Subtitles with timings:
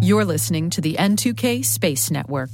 [0.00, 2.50] You're listening to the N2K Space Network.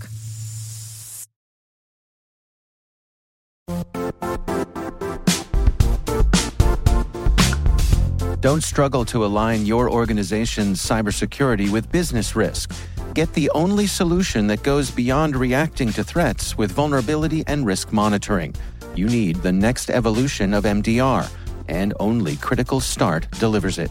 [8.41, 12.73] Don't struggle to align your organization's cybersecurity with business risk.
[13.15, 18.55] Get the only solution that goes beyond reacting to threats with vulnerability and risk monitoring.
[18.95, 21.29] You need the next evolution of MDR,
[21.69, 23.91] and only Critical Start delivers it.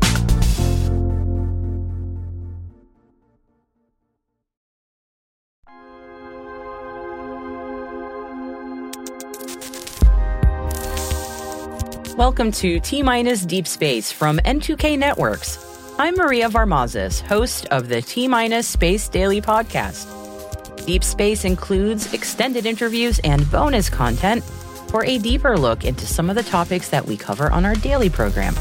[12.17, 15.57] Welcome to T Minus Deep Space from N2K Networks.
[15.97, 20.85] I'm Maria Varmazis, host of the T Minus Space Daily podcast.
[20.85, 24.43] Deep Space includes extended interviews and bonus content
[24.89, 28.09] for a deeper look into some of the topics that we cover on our daily
[28.09, 28.53] program.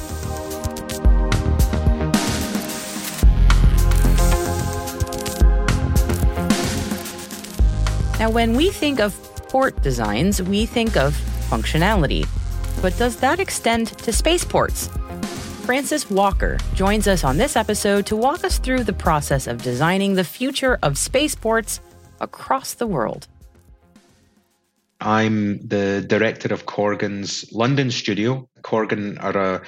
[8.21, 9.13] Now, when we think of
[9.49, 11.15] port designs, we think of
[11.51, 12.29] functionality.
[12.83, 14.89] But does that extend to spaceports?
[15.65, 20.15] Francis Walker joins us on this episode to walk us through the process of designing
[20.15, 21.81] the future of spaceports
[22.21, 23.29] across the world.
[25.01, 28.49] I'm the director of Corgan's London studio.
[28.63, 29.63] Corgan are a,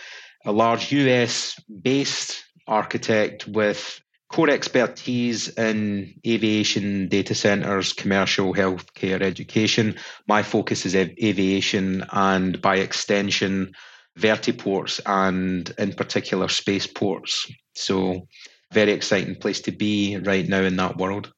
[0.44, 4.01] a large US based architect with
[4.32, 9.94] core expertise in aviation data centers, commercial, healthcare, education.
[10.26, 13.72] My focus is aviation and by extension,
[14.19, 17.50] vertiports and in particular spaceports.
[17.75, 18.26] So,
[18.72, 21.31] very exciting place to be right now in that world.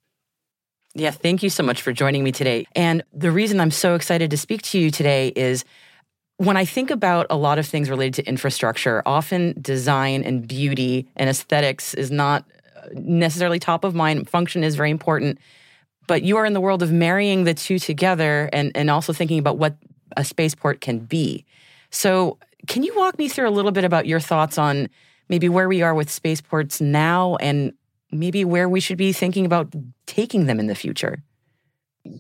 [0.95, 2.65] Yeah, thank you so much for joining me today.
[2.77, 5.65] And the reason I'm so excited to speak to you today is
[6.37, 11.09] when I think about a lot of things related to infrastructure, often design and beauty
[11.17, 12.45] and aesthetics is not
[12.93, 14.29] necessarily top of mind.
[14.29, 15.39] Function is very important,
[16.07, 19.39] but you are in the world of marrying the two together and, and also thinking
[19.39, 19.77] about what
[20.17, 21.45] a spaceport can be.
[21.91, 24.89] So, can you walk me through a little bit about your thoughts on
[25.29, 27.75] maybe where we are with spaceports now and
[28.11, 29.75] maybe where we should be thinking about
[30.07, 31.23] taking them in the future?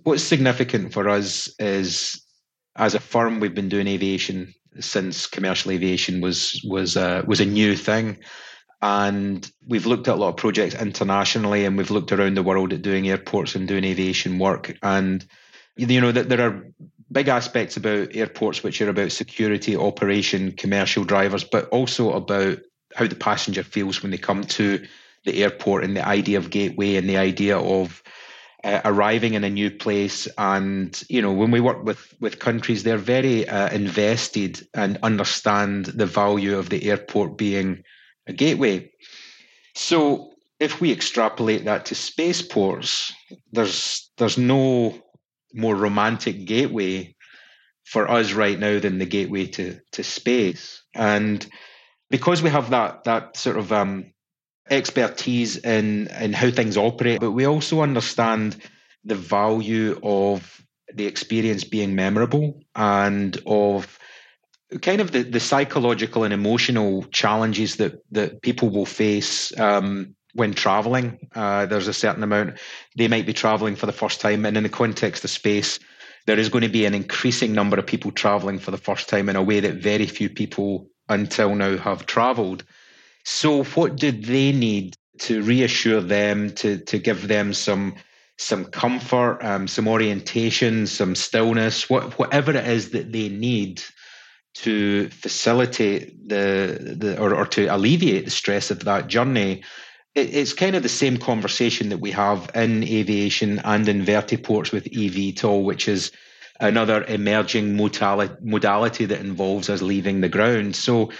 [0.02, 2.22] What's significant for us is
[2.76, 7.46] as a firm, we've been doing aviation since commercial aviation was was uh, was a
[7.46, 8.18] new thing.
[8.84, 12.70] And we've looked at a lot of projects internationally and we've looked around the world
[12.74, 14.76] at doing airports and doing aviation work.
[14.82, 15.24] And,
[15.74, 16.66] you know, that there are
[17.10, 22.58] big aspects about airports which are about security, operation, commercial drivers, but also about
[22.94, 24.86] how the passenger feels when they come to
[25.24, 28.02] the airport and the idea of gateway and the idea of
[28.64, 32.82] uh, arriving in a new place and you know when we work with with countries
[32.82, 37.82] they're very uh, invested and understand the value of the airport being
[38.26, 38.90] a gateway.
[39.74, 43.12] So if we extrapolate that to spaceports,
[43.52, 44.94] there's there's no
[45.52, 47.14] more romantic gateway
[47.84, 50.82] for us right now than the gateway to to space.
[50.94, 51.46] And
[52.10, 54.12] because we have that that sort of um,
[54.70, 58.56] expertise in in how things operate, but we also understand
[59.04, 60.62] the value of
[60.94, 63.98] the experience being memorable and of
[64.80, 70.54] kind of the, the psychological and emotional challenges that that people will face um, when
[70.54, 71.18] traveling.
[71.34, 72.58] Uh, there's a certain amount
[72.96, 75.78] they might be traveling for the first time, and in the context of space,
[76.26, 79.28] there is going to be an increasing number of people traveling for the first time
[79.28, 82.64] in a way that very few people until now have traveled.
[83.24, 87.94] So, what do they need to reassure them to to give them some
[88.36, 93.80] some comfort, um, some orientation, some stillness, what, whatever it is that they need
[94.54, 99.62] to facilitate the, the or, or to alleviate the stress of that journey
[100.14, 104.72] it, it's kind of the same conversation that we have in aviation and in vertiports
[104.72, 106.12] with eVTOL, which is
[106.60, 110.76] another emerging modality, that involves us leaving the ground.
[110.76, 111.10] So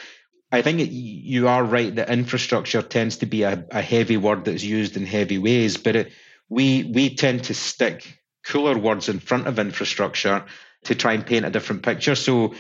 [0.53, 4.63] I think you are right that infrastructure tends to be a, a heavy word that's
[4.63, 6.13] used in heavy ways, but it,
[6.49, 10.45] we we tend to stick cooler words in front of infrastructure
[10.85, 12.15] to try and paint a different picture.
[12.15, 12.55] So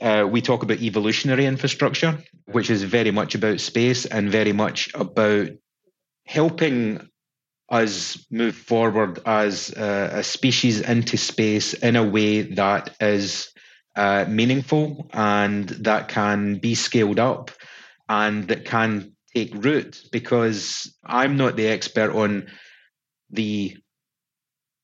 [0.00, 4.92] uh, we talk about evolutionary infrastructure, which is very much about space and very much
[4.94, 5.48] about
[6.26, 7.08] helping
[7.68, 13.52] us move forward as a, a species into space in a way that is
[13.96, 17.50] uh, meaningful and that can be scaled up
[18.08, 22.48] and that can take root because I'm not the expert on
[23.30, 23.76] the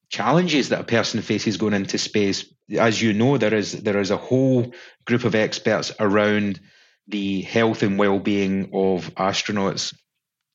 [0.09, 2.53] challenges that a person faces going into space.
[2.79, 4.73] As you know, there is there is a whole
[5.07, 6.61] group of experts around
[7.09, 9.93] the health and well-being of astronauts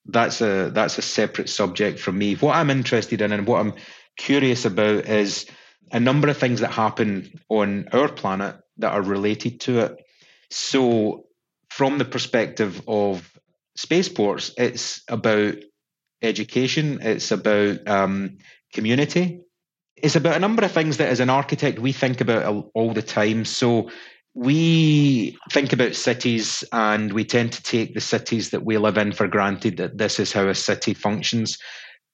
[0.07, 2.35] that's a that's a separate subject from me.
[2.35, 3.73] What I'm interested in and what I'm
[4.17, 5.45] curious about is
[5.91, 9.97] a number of things that happen on our planet that are related to it.
[10.49, 11.25] So,
[11.69, 13.29] from the perspective of
[13.75, 15.55] spaceports, it's about
[16.21, 18.37] education, it's about um,
[18.73, 19.41] community,
[19.97, 23.01] it's about a number of things that, as an architect, we think about all the
[23.01, 23.45] time.
[23.45, 23.89] So,
[24.37, 29.11] we think about cities and we tend to take the cities that we live in
[29.11, 31.57] for granted that this is how a city functions.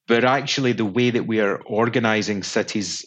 [0.08, 3.06] But actually, the way that we are organizing cities,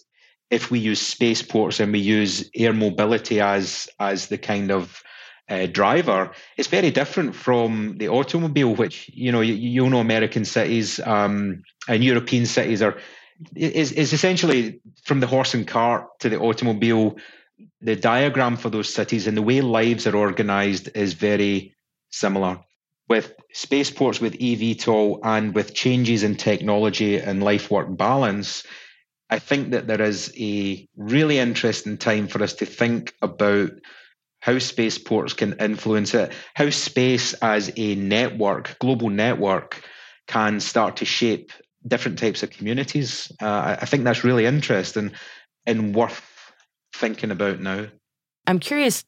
[0.51, 5.03] if we use spaceports and we use air mobility as, as the kind of
[5.49, 10.45] uh, driver, it's very different from the automobile, which, you know, you, you know, American
[10.45, 12.99] cities um, and European cities are
[13.55, 17.17] is, is essentially from the horse and cart to the automobile
[17.81, 21.75] the diagram for those cities and the way lives are organized is very
[22.11, 22.61] similar.
[23.09, 28.65] With spaceports, with eVTOL, and with changes in technology and life work balance,
[29.31, 33.71] I think that there is a really interesting time for us to think about
[34.41, 39.83] how spaceports can influence it, how space as a network, global network,
[40.27, 41.53] can start to shape
[41.87, 43.31] different types of communities.
[43.41, 45.13] Uh, I think that's really interesting
[45.67, 46.23] and worth
[46.93, 47.87] thinking about now.
[48.47, 49.05] I'm curious,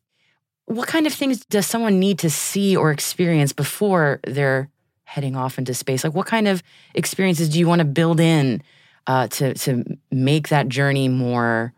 [0.66, 4.68] what kind of things does someone need to see or experience before they're
[5.04, 6.04] heading off into space?
[6.04, 6.62] Like, what kind of
[6.94, 8.62] experiences do you want to build in
[9.06, 11.72] uh, to to make that journey more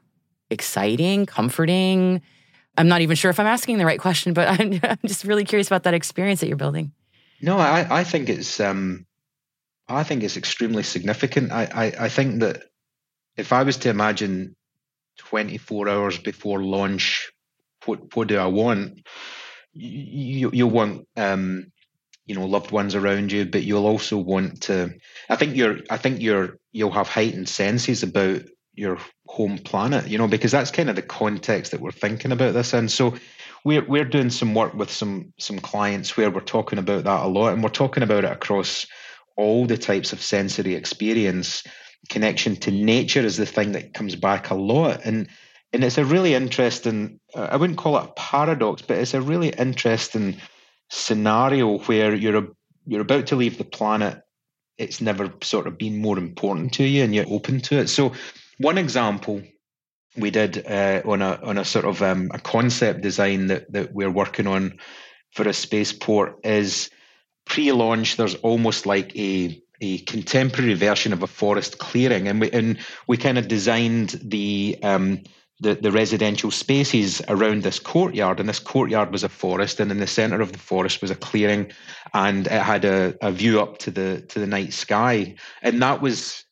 [0.50, 2.22] exciting, comforting?
[2.76, 5.44] I'm not even sure if I'm asking the right question, but I'm, I'm just really
[5.44, 6.92] curious about that experience that you're building.
[7.42, 9.06] No, I, I think it's um,
[9.90, 11.52] I think it's extremely significant.
[11.52, 12.64] I, I, I think that
[13.36, 14.56] if I was to imagine
[15.18, 17.30] 24 hours before launch,
[17.86, 19.00] what what do I want?
[19.72, 21.72] You you want um,
[22.26, 24.94] you know loved ones around you, but you'll also want to.
[25.28, 25.78] I think you're.
[25.90, 26.58] I think you're.
[26.72, 28.42] You'll have heightened senses about
[28.74, 30.08] your home planet.
[30.08, 32.88] You know because that's kind of the context that we're thinking about this in.
[32.88, 33.14] So
[33.64, 37.28] we're we're doing some work with some some clients where we're talking about that a
[37.28, 38.86] lot, and we're talking about it across
[39.40, 41.64] all the types of sensory experience
[42.08, 45.00] connection to nature is the thing that comes back a lot.
[45.04, 45.28] And
[45.72, 49.50] and it's a really interesting i wouldn't call it a paradox but it's a really
[49.50, 50.36] interesting
[50.90, 52.48] scenario where you're
[52.86, 54.20] you're about to leave the planet.
[54.78, 57.88] It's never sort of been more important to you and you're open to it.
[57.88, 58.12] So
[58.58, 59.42] one example
[60.16, 63.94] we did uh, on a on a sort of um, a concept design that that
[63.94, 64.78] we're working on
[65.32, 66.90] for a spaceport is
[67.50, 72.78] pre-launch there's almost like a a contemporary version of a forest clearing, and we and
[73.08, 75.22] we kind of designed the um,
[75.58, 79.98] the, the residential spaces around this courtyard, and this courtyard was a forest, and in
[79.98, 81.72] the centre of the forest was a clearing,
[82.14, 86.00] and it had a, a view up to the to the night sky, and that
[86.00, 86.44] was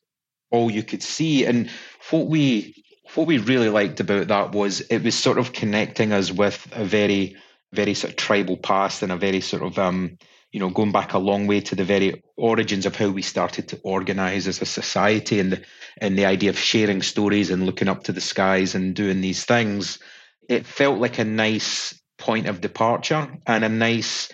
[0.51, 1.45] all you could see.
[1.45, 1.69] And
[2.09, 2.83] what we
[3.15, 6.83] what we really liked about that was it was sort of connecting us with a
[6.83, 7.37] very
[7.71, 10.17] very sort of tribal past and a very sort of um,
[10.51, 13.67] you know, going back a long way to the very origins of how we started
[13.67, 15.61] to organize as a society and the,
[15.99, 19.45] and the idea of sharing stories and looking up to the skies and doing these
[19.45, 19.99] things,
[20.47, 24.29] it felt like a nice point of departure and a nice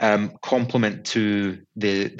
[0.00, 2.16] um, complement to the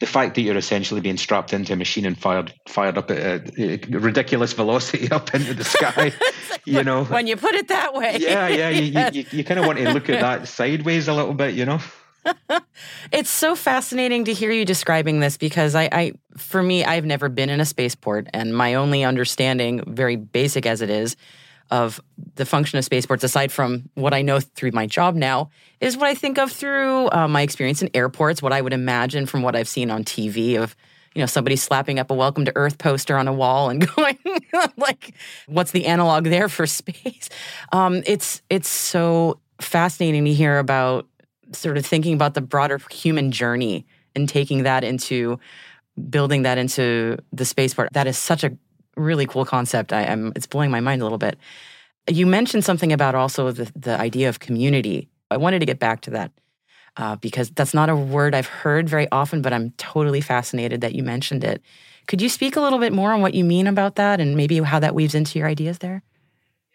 [0.00, 3.58] the fact that you're essentially being strapped into a machine and fired fired up at
[3.58, 6.12] a, ridiculous velocity up into the sky.
[6.66, 8.18] you know, when you put it that way.
[8.18, 8.68] Yeah, yeah.
[8.68, 9.14] You, yes.
[9.14, 11.64] you, you, you kind of want to look at that sideways a little bit, you
[11.64, 11.80] know.
[13.12, 17.28] It's so fascinating to hear you describing this because I, I, for me, I've never
[17.28, 21.16] been in a spaceport, and my only understanding, very basic as it is,
[21.70, 22.00] of
[22.34, 25.50] the function of spaceports, aside from what I know through my job now,
[25.80, 29.26] is what I think of through uh, my experience in airports, what I would imagine
[29.26, 30.76] from what I've seen on TV of
[31.14, 34.18] you know somebody slapping up a welcome to earth poster on a wall and going
[34.76, 35.14] like
[35.46, 37.28] what's the analog there for space?
[37.72, 41.06] Um, it's it's so fascinating to hear about
[41.56, 45.38] sort of thinking about the broader human journey and taking that into
[46.10, 47.90] building that into the spaceport.
[47.92, 48.56] That is such a
[48.96, 49.92] really cool concept.
[49.92, 51.38] I am it's blowing my mind a little bit.
[52.10, 55.08] You mentioned something about also the, the idea of community.
[55.30, 56.32] I wanted to get back to that
[56.96, 60.94] uh, because that's not a word I've heard very often, but I'm totally fascinated that
[60.94, 61.62] you mentioned it.
[62.08, 64.58] Could you speak a little bit more on what you mean about that and maybe
[64.60, 66.02] how that weaves into your ideas there?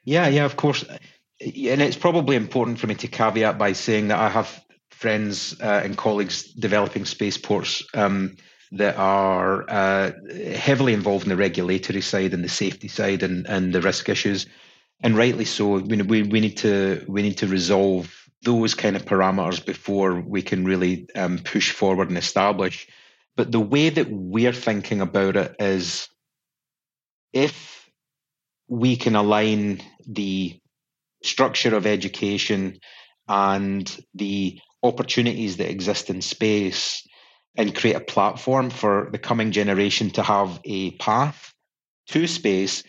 [0.06, 0.84] Yeah, yeah, of course.
[0.84, 4.64] And it's probably important for me to caveat by saying that I have
[4.98, 8.36] friends uh, and colleagues developing spaceports um,
[8.72, 10.12] that are uh,
[10.56, 14.48] heavily involved in the regulatory side and the safety side and, and the risk issues,
[15.02, 15.80] and rightly so.
[15.80, 18.12] We, we, we need to we need to resolve
[18.42, 22.88] those kind of parameters before we can really um, push forward and establish.
[23.36, 26.08] But the way that we're thinking about it is
[27.34, 27.88] if
[28.68, 30.60] we can align the
[31.24, 32.80] structure of education
[33.28, 37.08] and the opportunities that exist in space
[37.56, 41.54] and create a platform for the coming generation to have a path
[42.08, 42.84] to space.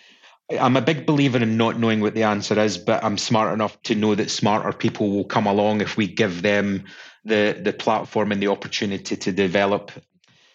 [0.50, 3.80] I'm a big believer in not knowing what the answer is, but I'm smart enough
[3.82, 6.84] to know that smarter people will come along if we give them
[7.24, 9.92] the the platform and the opportunity to develop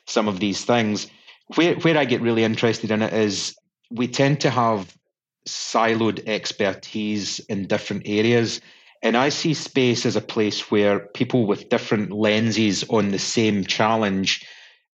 [0.07, 1.07] some of these things.
[1.55, 3.55] Where where I get really interested in it is
[3.91, 4.95] we tend to have
[5.47, 8.61] siloed expertise in different areas.
[9.03, 13.65] And I see space as a place where people with different lenses on the same
[13.65, 14.47] challenge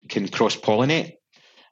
[0.07, 1.17] can cross pollinate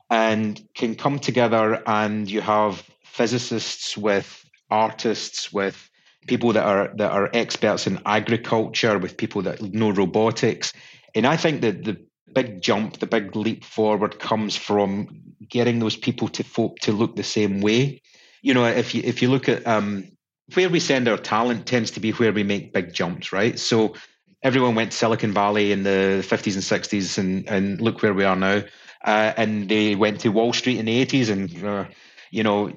[0.10, 1.82] and can come together.
[1.88, 5.90] And you have physicists with artists, with
[6.28, 10.74] people that are that are experts in agriculture, with people that know robotics.
[11.16, 15.08] And I think that the big jump, the big leap forward comes from
[15.50, 16.44] getting those people to
[16.82, 18.02] to look the same way.
[18.42, 20.12] You know, if you if you look at um,
[20.54, 23.58] where we send our talent tends to be where we make big jumps, right?
[23.58, 23.96] So
[24.44, 28.24] everyone went to Silicon Valley in the 50s and 60s, and, and look where we
[28.24, 28.62] are now.
[29.04, 31.86] Uh, and they went to Wall Street in the 80s, and uh,
[32.32, 32.72] you know,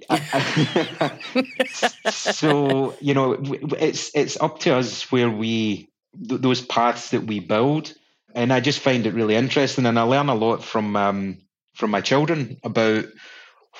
[2.08, 3.36] so you know,
[3.78, 5.88] it's it's up to us where we
[6.28, 7.94] th- those paths that we build,
[8.34, 11.38] and I just find it really interesting, and I learn a lot from um,
[11.74, 13.06] from my children about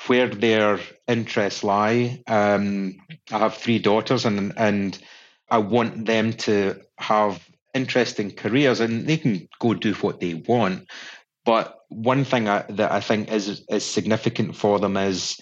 [0.07, 2.23] where their interests lie.
[2.27, 2.97] Um,
[3.31, 4.99] I have three daughters, and and
[5.51, 10.87] I want them to have interesting careers, and they can go do what they want.
[11.45, 15.41] But one thing I, that I think is is significant for them is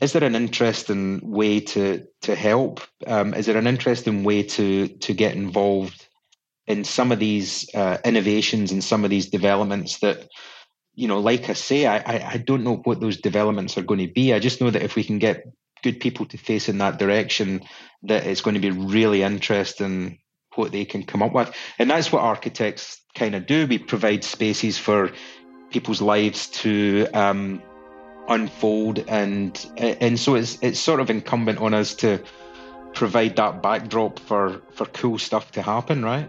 [0.00, 2.80] is there an interesting way to to help?
[3.06, 6.08] Um, is there an interesting way to to get involved
[6.66, 10.28] in some of these uh, innovations and some of these developments that
[10.94, 14.06] you know, like I say, I, I, I don't know what those developments are going
[14.06, 14.34] to be.
[14.34, 15.44] I just know that if we can get
[15.82, 17.62] good people to face in that direction,
[18.04, 20.18] that it's going to be really interesting
[20.54, 21.54] what they can come up with.
[21.78, 23.66] And that's what architects kind of do.
[23.66, 25.12] We provide spaces for
[25.70, 27.62] people's lives to um,
[28.28, 32.22] unfold, and and so it's it's sort of incumbent on us to
[32.94, 36.28] provide that backdrop for for cool stuff to happen, right?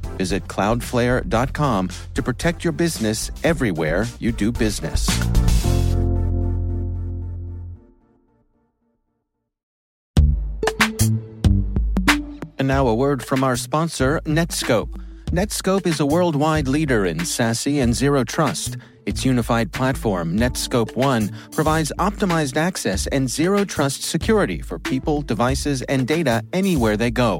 [0.17, 5.07] Visit cloudflare.com to protect your business everywhere you do business.
[12.61, 14.95] And now a word from our sponsor, Netskope.
[15.31, 18.77] Netskope is a worldwide leader in SASE and zero trust.
[19.07, 25.81] Its unified platform, Netskope One, provides optimized access and zero trust security for people, devices,
[25.83, 27.39] and data anywhere they go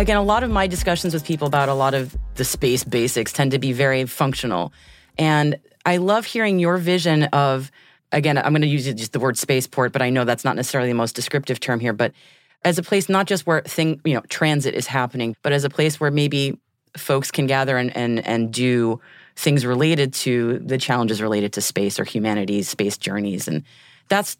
[0.00, 3.32] again, a lot of my discussions with people about a lot of the space basics
[3.32, 4.72] tend to be very functional.
[5.18, 7.70] And I love hearing your vision of
[8.12, 10.90] again, I'm going to use just the word spaceport, but I know that's not necessarily
[10.90, 12.12] the most descriptive term here, but
[12.64, 15.70] as a place not just where thing, you know, transit is happening, but as a
[15.70, 16.58] place where maybe
[16.96, 19.00] folks can gather and and and do
[19.36, 23.62] things related to the challenges related to space or humanity's space journeys and
[24.08, 24.36] that's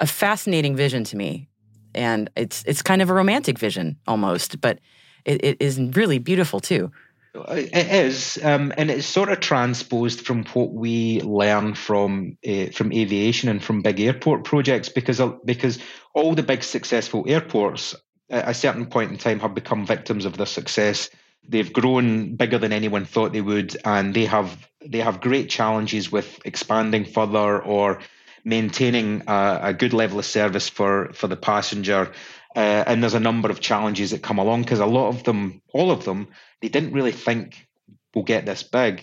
[0.00, 1.48] a fascinating vision to me
[1.94, 4.80] and it's it's kind of a romantic vision almost but
[5.24, 6.90] it, it is really beautiful too
[7.34, 12.92] it is, um, and it's sort of transposed from what we learn from uh, from
[12.92, 15.78] aviation and from big airport projects, because because
[16.14, 17.94] all the big successful airports
[18.30, 21.10] at a certain point in time have become victims of their success.
[21.46, 26.12] They've grown bigger than anyone thought they would, and they have they have great challenges
[26.12, 28.00] with expanding further or
[28.44, 32.12] maintaining a, a good level of service for for the passenger.
[32.54, 35.60] Uh, and there's a number of challenges that come along because a lot of them,
[35.72, 36.28] all of them,
[36.62, 37.66] they didn't really think
[38.14, 39.02] we'll get this big.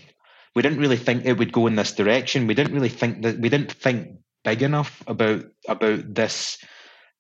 [0.56, 2.48] We didn't really think it would go in this direction.
[2.48, 6.58] We didn't really think that we didn't think big enough about about this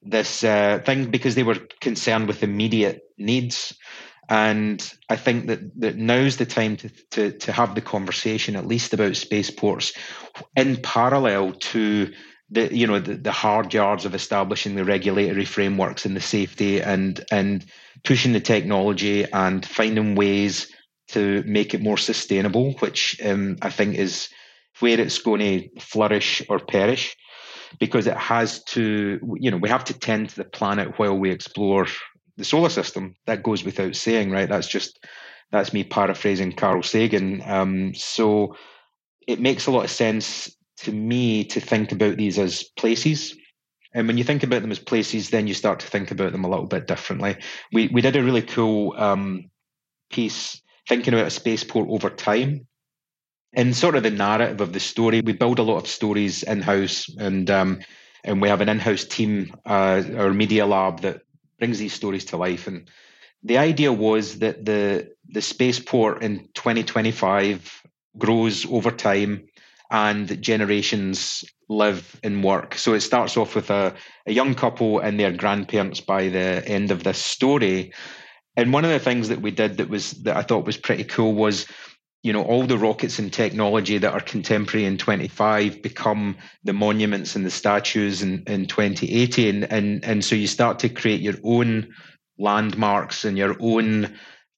[0.01, 3.73] this uh, thing because they were concerned with immediate needs.
[4.29, 8.65] And I think that, that now's the time to, to, to have the conversation, at
[8.65, 9.93] least about spaceports,
[10.55, 12.13] in parallel to
[12.51, 16.81] the you know the, the hard yards of establishing the regulatory frameworks and the safety
[16.81, 17.65] and and
[18.03, 20.67] pushing the technology and finding ways
[21.08, 24.29] to make it more sustainable, which um, I think is
[24.79, 27.15] where it's going to flourish or perish,
[27.79, 31.31] because it has to you know we have to tend to the planet while we
[31.31, 31.88] explore
[32.38, 33.15] the solar system.
[33.27, 34.50] That goes without saying, right?
[34.50, 35.05] That's just
[35.51, 37.41] that's me paraphrasing Carl Sagan.
[37.46, 38.55] Um, so
[39.27, 43.35] it makes a lot of sense to me to think about these as places.
[43.93, 46.45] And when you think about them as places, then you start to think about them
[46.45, 47.38] a little bit differently.
[47.73, 49.50] We we did a really cool um,
[50.09, 52.67] piece thinking about a spaceport over time.
[53.53, 56.61] In sort of the narrative of the story, we build a lot of stories in
[56.61, 57.79] house, and um,
[58.23, 61.21] and we have an in-house team, uh, our media lab that
[61.59, 62.67] brings these stories to life.
[62.67, 62.89] And
[63.43, 67.84] the idea was that the the spaceport in 2025
[68.17, 69.47] grows over time
[69.91, 72.75] and generations live and work.
[72.75, 73.93] So it starts off with a,
[74.25, 77.93] a young couple and their grandparents by the end of this story.
[78.56, 81.04] And one of the things that we did that was that I thought was pretty
[81.04, 81.67] cool was,
[82.23, 87.36] you know, all the rockets and technology that are contemporary in 25 become the monuments
[87.36, 89.49] and the statues in, in 2080.
[89.49, 91.93] And, and, and so you start to create your own
[92.38, 94.13] landmarks and your own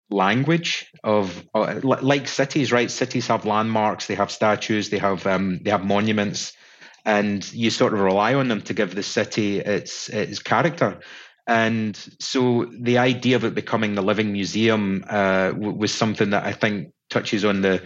[0.09, 2.91] language of uh, like cities right?
[2.91, 6.53] Cities have landmarks they have statues they have um, they have monuments
[7.05, 10.99] and you sort of rely on them to give the city its its character.
[11.45, 16.45] And so the idea of it becoming the living museum uh, w- was something that
[16.45, 17.83] I think touches on the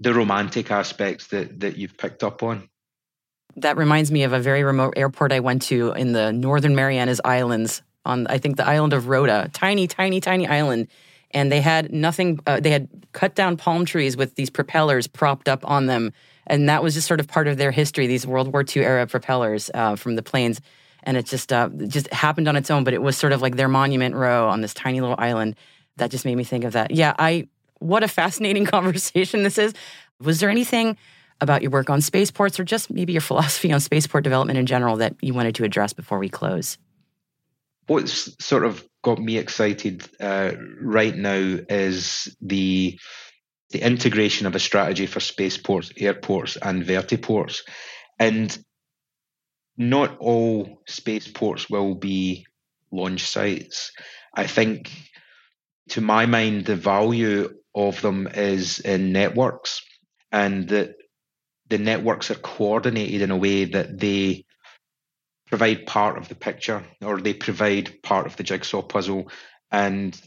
[0.00, 2.68] the romantic aspects that that you've picked up on.
[3.56, 7.20] That reminds me of a very remote airport I went to in the Northern Marianas
[7.24, 10.88] Islands on I think the island of Rota, tiny, tiny, tiny island
[11.32, 12.40] and they had nothing.
[12.46, 16.12] Uh, they had cut down palm trees with these propellers propped up on them,
[16.46, 18.06] and that was just sort of part of their history.
[18.06, 20.60] These World War II era propellers uh, from the planes,
[21.02, 22.84] and it just uh, just happened on its own.
[22.84, 25.56] But it was sort of like their monument row on this tiny little island.
[25.96, 26.90] That just made me think of that.
[26.90, 27.48] Yeah, I.
[27.78, 29.74] What a fascinating conversation this is.
[30.20, 30.96] Was there anything
[31.42, 34.96] about your work on spaceports, or just maybe your philosophy on spaceport development in general,
[34.96, 36.78] that you wanted to address before we close?
[37.86, 40.50] What's sort of got me excited uh,
[40.82, 42.98] right now is the
[43.70, 47.60] the integration of a strategy for spaceports, airports, and vertiports.
[48.18, 48.56] And
[49.76, 52.46] not all spaceports will be
[52.90, 53.92] launch sites.
[54.34, 54.90] I think,
[55.90, 59.82] to my mind, the value of them is in networks
[60.32, 60.96] and that
[61.68, 64.45] the networks are coordinated in a way that they
[65.46, 69.30] provide part of the picture or they provide part of the jigsaw puzzle
[69.70, 70.20] and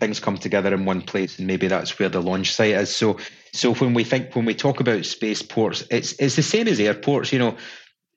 [0.00, 2.94] things come together in one place and maybe that's where the launch site is.
[2.94, 3.18] So
[3.52, 7.32] so when we think when we talk about spaceports it's it's the same as airports
[7.32, 7.56] you know.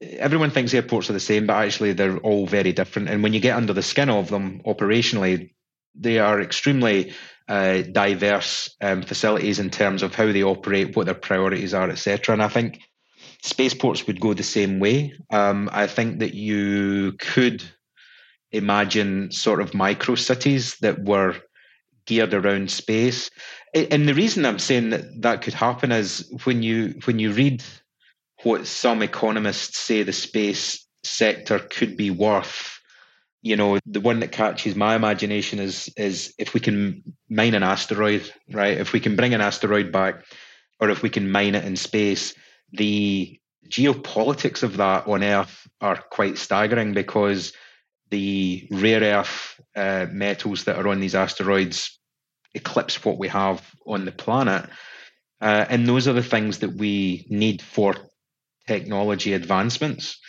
[0.02, 3.40] Everyone thinks airports are the same but actually they're all very different and when you
[3.40, 5.52] get under the skin of them operationally
[5.96, 7.14] they are extremely
[7.48, 12.34] uh, diverse um, facilities in terms of how they operate what their priorities are etc
[12.34, 12.82] and i think
[13.46, 15.14] spaceports would go the same way.
[15.30, 17.64] Um, I think that you could
[18.52, 21.36] imagine sort of micro cities that were
[22.06, 23.30] geared around space.
[23.74, 27.64] And the reason I'm saying that that could happen is when you when you read
[28.44, 32.80] what some economists say the space sector could be worth.
[33.42, 37.64] You know, the one that catches my imagination is is if we can mine an
[37.64, 38.78] asteroid, right?
[38.78, 40.24] If we can bring an asteroid back,
[40.80, 42.34] or if we can mine it in space,
[42.72, 47.54] the geopolitics of that on Earth are quite staggering because
[48.12, 52.00] the rare earth uh, metals that are on these asteroids
[52.54, 54.70] eclipse what we have on the planet.
[55.42, 57.96] Uh, and those are the things that we need for
[58.68, 60.20] technology advancements.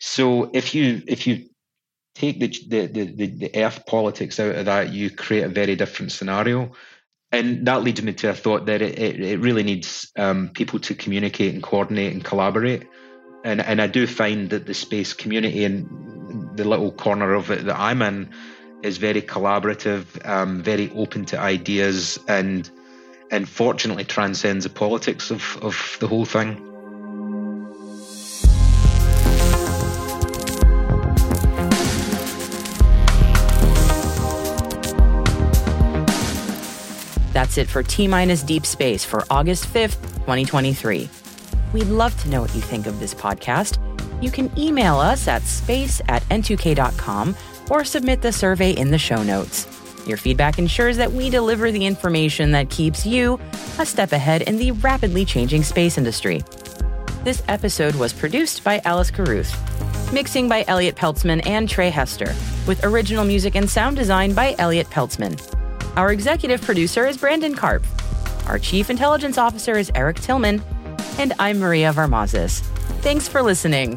[0.00, 1.46] So if you if you
[2.14, 6.12] take the the, the, the earth politics out of that, you create a very different
[6.12, 6.72] scenario.
[7.36, 10.78] And that leads me to a thought that it, it, it really needs um, people
[10.80, 12.88] to communicate and coordinate and collaborate.
[13.44, 17.66] And, and I do find that the space community and the little corner of it
[17.66, 18.30] that I'm in
[18.82, 22.70] is very collaborative, um, very open to ideas, and
[23.30, 26.75] and fortunately transcends the politics of, of the whole thing.
[37.58, 41.08] It for T Minus Deep Space for August 5th, 2023.
[41.72, 43.78] We'd love to know what you think of this podcast.
[44.22, 47.36] You can email us at space at n2k.com
[47.70, 49.66] or submit the survey in the show notes.
[50.06, 53.40] Your feedback ensures that we deliver the information that keeps you
[53.78, 56.42] a step ahead in the rapidly changing space industry.
[57.24, 59.52] This episode was produced by Alice Carruth,
[60.12, 62.34] mixing by Elliot Peltzman and Trey Hester,
[62.68, 65.55] with original music and sound design by Elliot Peltzman.
[65.96, 67.82] Our executive producer is Brandon Karp.
[68.48, 70.62] Our chief intelligence officer is Eric Tillman.
[71.18, 72.60] And I'm Maria Varmazis.
[73.00, 73.96] Thanks for listening.